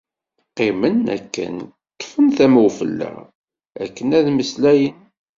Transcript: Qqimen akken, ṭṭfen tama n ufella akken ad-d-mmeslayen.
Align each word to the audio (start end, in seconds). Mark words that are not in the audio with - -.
Qqimen 0.49 0.97
akken, 1.17 1.55
ṭṭfen 1.93 2.25
tama 2.37 2.59
n 2.61 2.65
ufella 2.67 3.11
akken 3.83 4.09
ad-d-mmeslayen. 4.17 4.97